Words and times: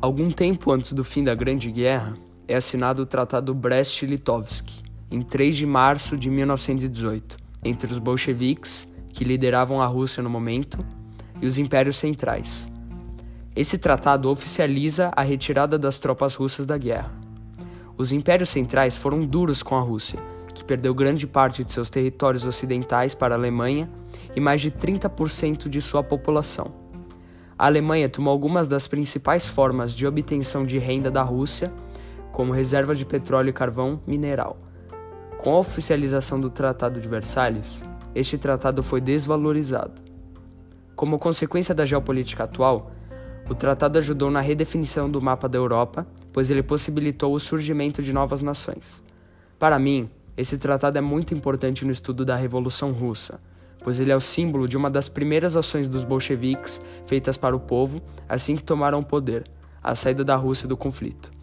Algum 0.00 0.30
tempo 0.30 0.72
antes 0.72 0.92
do 0.92 1.02
fim 1.02 1.24
da 1.24 1.34
Grande 1.34 1.70
Guerra, 1.70 2.18
é 2.46 2.54
assinado 2.54 3.02
o 3.02 3.06
Tratado 3.06 3.54
Brest-Litovsk, 3.54 4.68
em 5.10 5.22
3 5.22 5.56
de 5.56 5.64
março 5.64 6.18
de 6.18 6.28
1918, 6.28 7.38
entre 7.64 7.90
os 7.90 7.98
bolcheviques, 7.98 8.86
que 9.08 9.24
lideravam 9.24 9.80
a 9.80 9.86
Rússia 9.86 10.22
no 10.22 10.28
momento, 10.28 10.84
e 11.40 11.46
os 11.46 11.58
impérios 11.58 11.96
centrais. 11.96 12.70
Esse 13.56 13.78
tratado 13.78 14.30
oficializa 14.30 15.10
a 15.16 15.22
retirada 15.22 15.78
das 15.78 15.98
tropas 15.98 16.34
russas 16.34 16.66
da 16.66 16.76
guerra. 16.76 17.10
Os 17.96 18.12
impérios 18.12 18.50
centrais 18.50 18.98
foram 18.98 19.24
duros 19.24 19.62
com 19.62 19.76
a 19.76 19.80
Rússia, 19.80 20.20
que 20.54 20.62
perdeu 20.62 20.94
grande 20.94 21.26
parte 21.26 21.64
de 21.64 21.72
seus 21.72 21.88
territórios 21.88 22.46
ocidentais 22.46 23.14
para 23.14 23.34
a 23.34 23.38
Alemanha 23.38 23.88
e 24.36 24.40
mais 24.40 24.60
de 24.60 24.70
30% 24.70 25.70
de 25.70 25.80
sua 25.80 26.02
população. 26.02 26.85
A 27.58 27.66
Alemanha 27.66 28.08
tomou 28.08 28.30
algumas 28.30 28.68
das 28.68 28.86
principais 28.86 29.46
formas 29.46 29.94
de 29.94 30.06
obtenção 30.06 30.66
de 30.66 30.76
renda 30.76 31.10
da 31.10 31.22
Rússia, 31.22 31.72
como 32.30 32.52
reserva 32.52 32.94
de 32.94 33.06
petróleo 33.06 33.48
e 33.48 33.52
carvão 33.52 33.98
mineral. 34.06 34.58
Com 35.38 35.54
a 35.54 35.58
oficialização 35.60 36.38
do 36.38 36.50
Tratado 36.50 37.00
de 37.00 37.08
Versalhes, 37.08 37.82
este 38.14 38.36
tratado 38.36 38.82
foi 38.82 39.00
desvalorizado. 39.00 40.02
Como 40.94 41.18
consequência 41.18 41.74
da 41.74 41.86
geopolítica 41.86 42.44
atual, 42.44 42.90
o 43.48 43.54
tratado 43.54 43.98
ajudou 43.98 44.30
na 44.30 44.42
redefinição 44.42 45.10
do 45.10 45.22
mapa 45.22 45.48
da 45.48 45.56
Europa, 45.56 46.06
pois 46.32 46.50
ele 46.50 46.62
possibilitou 46.62 47.34
o 47.34 47.40
surgimento 47.40 48.02
de 48.02 48.12
novas 48.12 48.42
nações. 48.42 49.02
Para 49.58 49.78
mim, 49.78 50.10
esse 50.36 50.58
tratado 50.58 50.98
é 50.98 51.00
muito 51.00 51.32
importante 51.32 51.86
no 51.86 51.92
estudo 51.92 52.22
da 52.22 52.36
Revolução 52.36 52.92
Russa, 52.92 53.40
pois 53.86 54.00
ele 54.00 54.10
é 54.10 54.16
o 54.16 54.20
símbolo 54.20 54.66
de 54.66 54.76
uma 54.76 54.90
das 54.90 55.08
primeiras 55.08 55.56
ações 55.56 55.88
dos 55.88 56.02
bolcheviques 56.02 56.82
feitas 57.06 57.36
para 57.36 57.54
o 57.54 57.60
povo 57.60 58.02
assim 58.28 58.56
que 58.56 58.64
tomaram 58.64 58.98
o 58.98 59.04
poder, 59.04 59.44
a 59.80 59.94
saída 59.94 60.24
da 60.24 60.34
Rússia 60.34 60.66
do 60.66 60.76
conflito. 60.76 61.35